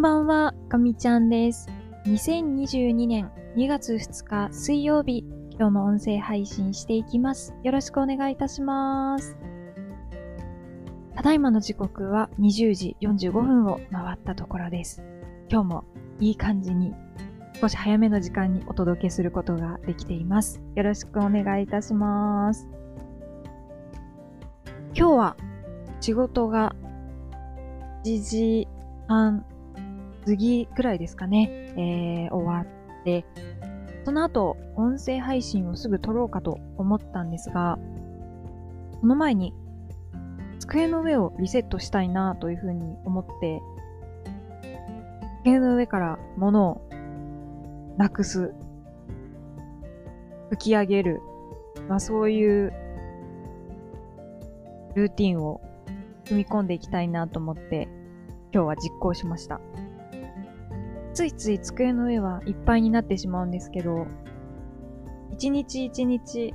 [0.00, 1.68] んばんは、かみちゃんです。
[2.06, 7.54] 2022年2月2日水曜日、今日も音声配信していきます。
[7.62, 9.36] よろしくお願いいたします。
[11.14, 15.02] ただいまの時刻は20時45分を回ったところです。
[15.50, 15.84] 今日も
[16.18, 16.94] いい感じに
[17.60, 20.62] 少し早めの時間にお届けすることができています。
[20.76, 22.66] よろしくお願いいたします。
[24.94, 25.36] 今日は
[26.00, 26.74] 仕事が
[28.06, 28.66] 1時
[29.06, 29.44] 半
[30.24, 33.24] 過ぎくらいですかね、えー、終わって、
[34.04, 37.78] その後、音声配信をすぐ撮ろうかと思ったんですが、
[39.00, 39.54] その前に、
[40.58, 43.60] 机の上をリセットしたいなというふうに思って、
[45.42, 46.80] 机の上から物を
[47.96, 48.54] なくす、
[50.50, 51.20] 吹き上げる、
[51.88, 52.72] まあそういう
[54.94, 55.60] ルーティンを
[56.26, 57.88] 組み込んでいきたいなと思って、
[58.52, 59.60] 今日は実行しました。
[61.12, 64.06] ついつい机の上はいっぱいになってしまうんですけど、
[65.32, 66.54] 一日一日、し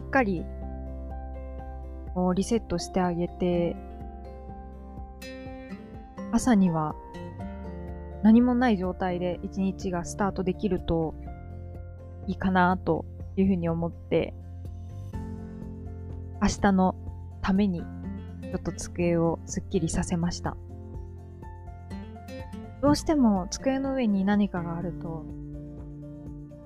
[0.00, 0.44] っかり、
[2.14, 3.76] こうリセットしてあげて、
[6.32, 6.94] 朝には
[8.22, 11.14] 何もない状態で一日がスタートできると
[12.26, 13.04] いいかなと
[13.36, 14.34] いうふうに思って、
[16.42, 16.94] 明日の
[17.42, 20.56] ためにちょっと机をすっきりさせました。
[22.82, 25.24] どうしても机の上に何かがあると、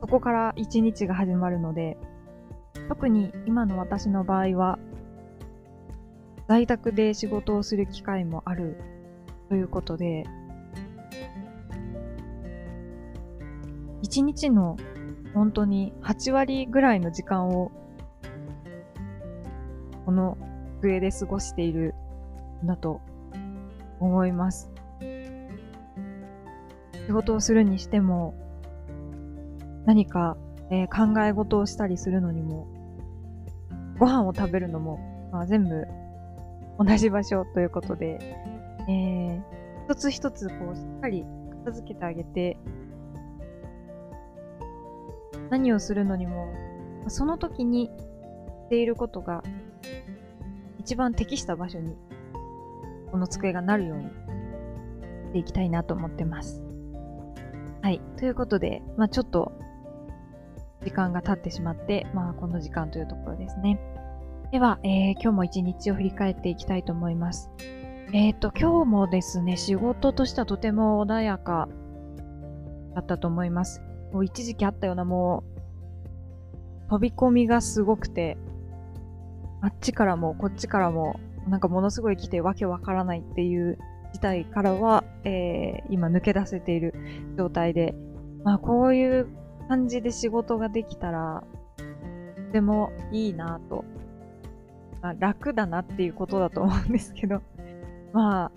[0.00, 1.96] そこから一日が始まるので、
[2.88, 4.78] 特に今の私の場合は、
[6.46, 8.76] 在宅で仕事をする機会もある
[9.48, 10.24] ということで、
[14.02, 14.76] 一日の
[15.32, 17.72] 本当に8割ぐらいの時間を、
[20.06, 20.38] この
[20.80, 21.94] 机で過ごしている
[22.62, 23.00] んだと
[23.98, 24.73] 思います。
[27.06, 28.34] 仕事をするにしても、
[29.86, 30.36] 何か、
[30.70, 32.66] えー考え事をしたりするのにも、
[33.98, 35.86] ご飯を食べるのも、まあ、全部
[36.78, 38.18] 同じ場所ということで、
[38.88, 39.42] えー
[39.86, 41.26] 一つ一つこうしっかり
[41.64, 42.56] 片付けてあげて、
[45.50, 46.48] 何をするのにも、
[47.08, 49.42] その時にしていることが
[50.78, 51.96] 一番適した場所に
[53.10, 56.63] この机がなるようにしていきたいなと思ってます。
[57.84, 58.00] はい。
[58.16, 59.52] ということで、まあちょっと
[60.82, 63.78] 時間が経ってしまって、まあこの時間というところですね。
[64.52, 67.50] では、えー今日も一日を振り返っていきたいと思います。
[68.14, 71.68] えっ、と、今日もですね、仕事としてはとても穏やか
[72.94, 73.82] だったと思います。
[74.14, 75.44] もう一時期あったようなも
[76.86, 78.38] う飛び込みがすごくて、
[79.60, 83.76] あっちからもこっちからもなんかものすごい来てわけわからないっていう
[84.14, 86.94] 事態からは、えー今抜け出せている
[87.36, 87.94] 状態で、
[88.42, 89.28] まあこういう
[89.68, 91.44] 感じで仕事ができたら、
[92.36, 93.84] とてもいいなと。
[95.02, 97.42] まあ、楽だなっていうことだと思うんですけど、
[98.14, 98.52] まあ、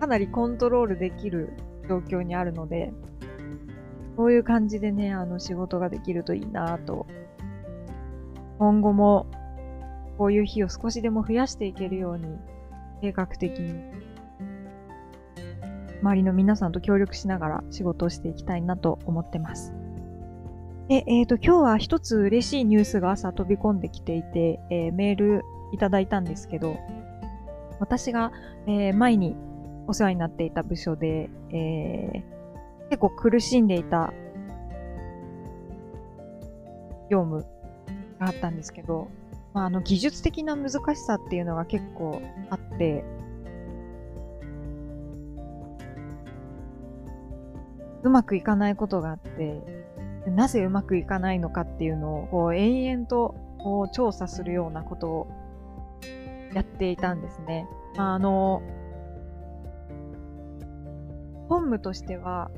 [0.00, 1.54] かなりコントロールできる
[1.88, 2.92] 状況にあるので、
[4.18, 7.06] こういう感じでね、あの仕事ができるといいなと。
[8.58, 9.26] 今後も
[10.18, 12.36] こういう日を少しでも増やしていけるように、
[13.00, 13.74] 計画的に、
[16.02, 19.74] 周りの皆さんと協力しながら仕事をしていきたいなと思ってます。
[20.88, 26.76] で、えっ、と、今日は一つ嬉しいニュースが朝飛び込んできていて、えーメールいただいたんですけど、
[27.80, 28.32] 私が、
[28.66, 29.34] えー前に
[29.86, 32.34] お世話になっていた部署で、えー
[32.90, 34.12] 結構苦しんでいた
[37.10, 37.40] 業務
[38.18, 39.08] があったんですけど、
[39.54, 42.20] まあ、あの技術的な難しさっていうのが結構
[42.50, 43.04] あって、
[48.02, 49.62] うまくいかないことがあって、
[50.26, 55.26] なぜうまくいかないのかっていうのをこう延々とこう調査するようなことを
[56.52, 57.66] やっていたんですね。
[57.96, 58.60] まあ、あの、
[61.48, 62.50] 本務としては、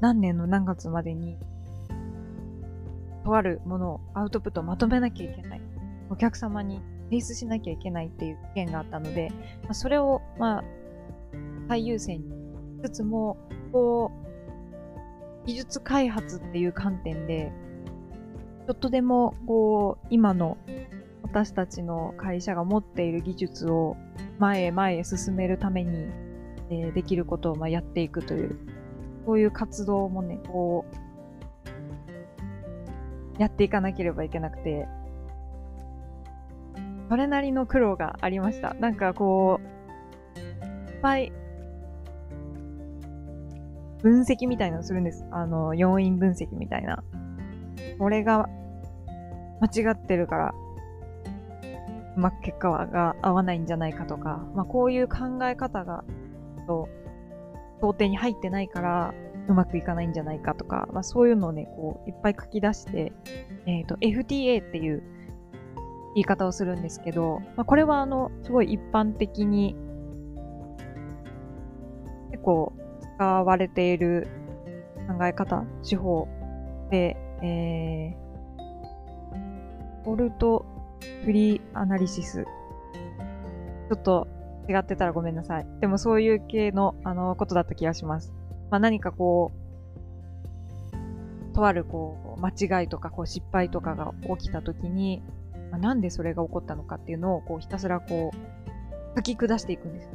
[0.00, 1.36] 何年の何月までに、
[3.24, 5.60] とあるものをアウトプットをまとめなきゃいけない。
[6.10, 9.30] お客様に提出しなきゃいけないっていう意見があったので、
[9.64, 10.64] まあ、それを、まあ、
[11.68, 12.28] 最優先に
[12.82, 13.36] しつつも、
[13.72, 14.10] こ
[15.44, 17.52] う、技術開発っていう観点で、
[18.66, 20.56] ちょっとでも、こう、今の
[21.22, 23.96] 私たちの会社が持っている技術を
[24.38, 26.08] 前へ前へ進めるために、
[26.70, 28.58] えーできることをまあやっていくという、
[29.26, 31.09] そういう活動もね、こう、
[33.40, 34.86] やっていかなければいけなくて、
[37.08, 38.74] それなりの苦労がありました。
[38.74, 39.60] なんかこ
[40.36, 41.32] う、いっぱい
[44.02, 45.24] 分析みたいなのするんです。
[45.30, 47.02] あの、要因分析みたいな。
[47.98, 48.46] これが
[49.62, 50.54] 間違ってるから、
[52.16, 56.04] ま結果が合わないんじゃないかとか、まあこういう考え方が、
[56.66, 56.90] と、
[57.80, 59.14] 想定に入ってないから、
[59.48, 63.12] うまくいかないんじゃないかとか、まあそういうのをね、こう、いっぱい書き出して、
[63.66, 65.02] えっ、ー、と、FTA っていう
[66.14, 69.74] 言い方をするんですけど、まあこれはあの、すごい一般的に、
[72.30, 72.72] 結構
[73.16, 74.28] 使われている
[75.08, 76.28] 考え方、手法
[76.90, 80.64] で、えー、フォルト
[81.24, 82.44] フリーアナリシス。
[82.44, 84.28] ちょっと
[84.68, 85.66] 違ってたらごめんなさい。
[85.80, 88.32] でもそういう系の、あの、ことだった気がします。
[88.70, 89.60] まあ、何かこう、
[91.54, 95.22] とあるこう、間違いとかこう失敗とかが起きた時に、
[95.70, 100.10] まあ、なんでそれが起こったのかっていうのをこうひたすらこう、書き下していくんです。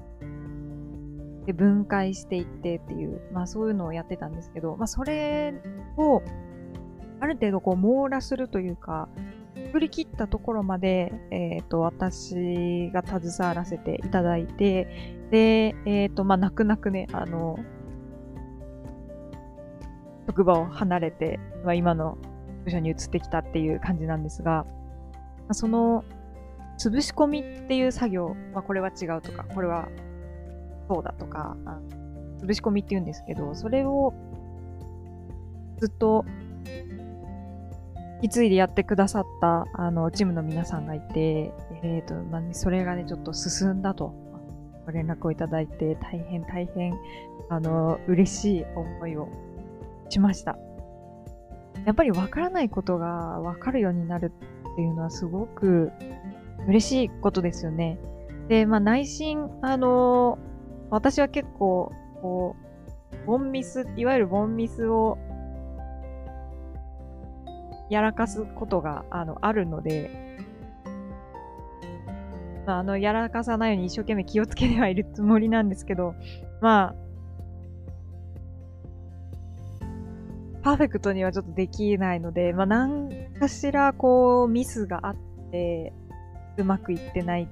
[1.45, 5.53] で、分解していってっていう、まあそういうのをやってたんですけど、まあそれ
[5.97, 6.23] を、
[7.19, 9.07] ある程度こう網羅するというか、
[9.71, 17.59] 振り切ったところまで、えっ、ー、と、私が携わらせていただいて、で、えっ、ー、と、まあ、泣く泣くね、あの、
[20.27, 22.18] 職場を離れて、まあ、今の
[22.63, 24.66] 部署に移ってきたっていう感じなんですが、ま
[25.50, 26.04] あ、その、
[26.80, 29.88] 潰し込みっていう作業、まあ、これは違うとか、これは
[30.89, 31.56] そうだとか、
[32.42, 34.13] 潰し込みって言うんですけど、それを
[35.77, 36.25] ずっと
[38.22, 41.51] 引き継いでやってくださったあのチームの皆さんがいて、
[41.83, 44.25] えーとまあ、それがね、ちょっと進んだと。
[44.86, 46.94] ご連絡をいただいて、大変大変
[47.50, 49.27] あの嬉しい思いを
[50.09, 50.57] しました。
[51.85, 54.31] やっぱりわからないことがわかるようになる
[54.73, 55.91] っていうのはすごく
[56.67, 57.99] 嬉しいことですよね。
[58.47, 60.39] で、まあ内心、あの
[60.89, 61.91] 私は結構、
[62.21, 62.55] こ
[63.23, 65.17] う、ボンミス、いわゆるボンミスを
[67.89, 70.37] やらかすことが、あの、あるので、
[72.65, 76.15] まあ、あの、やらかさないように一生懸命気をつけてはいるつもりなんですけど、
[76.61, 76.95] まあ、
[80.65, 85.15] パーフェクトにはちょっとできないので、まあ、何かしら、こう、ミスがあっ
[85.51, 85.94] て、
[86.57, 87.47] うまくいってない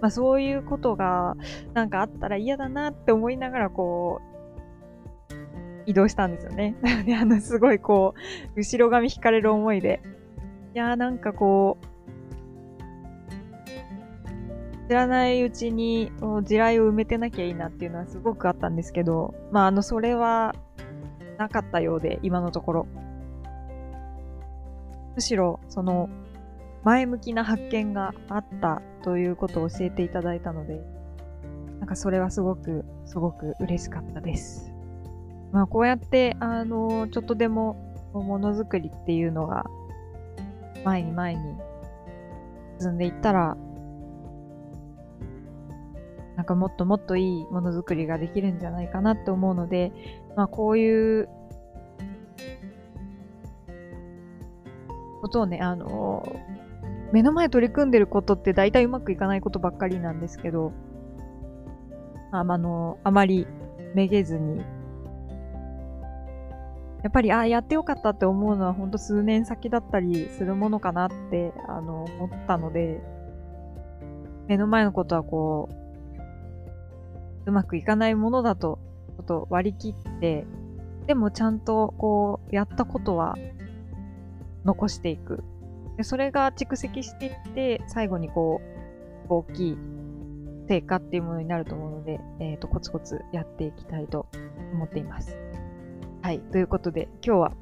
[0.00, 1.36] まあそういうことが
[1.74, 4.20] なんかあったら嫌だなって思いながらこ
[5.30, 5.34] う、
[5.88, 6.74] 移動したんですよね。
[6.82, 8.14] な のであのすごいこ
[8.56, 10.00] う、後ろ髪引かれる思いで。
[10.74, 11.86] いやーなんかこう、
[14.88, 16.10] 知らないうちに
[16.42, 20.54] 地雷を埋めてなきゃいいなっていうのはすごくあったんですけど、まああの、それは
[21.38, 22.86] なかったようで、今のところ。
[25.14, 26.08] むしろ、その、
[26.84, 30.80] 前向きな発見があったということを教えていただいたので、
[31.80, 34.72] なんかそれはすごく、すごく嬉しかったです。
[35.52, 37.76] まあこうやって、あの、ちょっとでも
[38.12, 39.66] ものづくりっていうのが
[40.84, 41.54] 前に前に
[42.78, 43.56] 進んでいったら、
[46.46, 49.92] かもっともっといいものづくりができるんじゃないかなって思うので、
[50.36, 51.28] まあこういう
[55.20, 56.24] ことをね、あの、
[57.12, 60.72] 目の前取り組んでることって大体うまくいかないことばっかりなんですけど、
[62.32, 63.46] ああの、あまり
[63.94, 64.58] めげずに、
[67.02, 73.00] やっぱり、ああ、やってよかったって思うのはほんと数年先だったりするものかなって、あの、思ったので、
[74.48, 75.85] 目の前のことはこう、
[77.46, 78.78] うまくいかないものだと、
[79.16, 80.46] ちょっと割り切って、
[81.06, 83.36] でもちゃんとこう、やったことは
[84.64, 85.42] 残していく
[85.96, 88.60] でそれが蓄積していって、最後にこ
[89.28, 89.78] う、大きい
[90.68, 94.26] 成果っていうものになると思うので、えっ、ー、と、コツコツやっていきたいと
[94.74, 95.36] 思っています。
[96.22, 96.40] はい。
[96.40, 97.52] ということで、今日は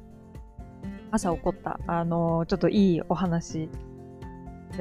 [1.11, 3.69] 朝起こった、あのー、ちょっといいお話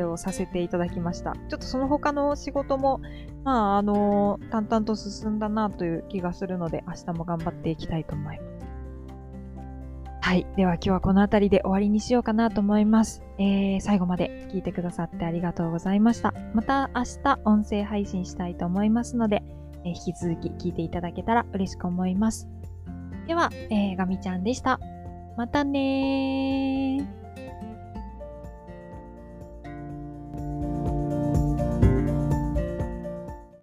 [0.02, 1.34] をさせていただきました。
[1.34, 3.00] ちょっとその他の仕事も、
[3.44, 8.54] まあ、あの、淡々と進んだなという気がするので、明日も頑張っていきたいと思います。
[10.24, 10.46] はい。
[10.56, 13.22] では今日はこの辺りで終わりにしようかなと思います。
[13.36, 16.32] えー、最後まで聞いてくださってありがとうございました。
[16.54, 19.42] また明日音声配信したいと思いますので、
[19.84, 22.48] えー、引き続き聞いていただけたら嬉しく思います。
[23.26, 24.80] では、えー、ガミちゃんでした。
[25.36, 27.23] またねー。